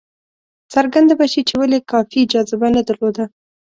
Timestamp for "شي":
1.31-1.41